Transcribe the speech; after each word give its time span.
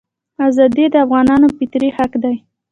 ازادي 0.47 0.85
د 0.91 0.95
افغانانو 1.05 1.47
فطري 1.57 1.89
حق 1.97 2.11
دی. 2.23 2.35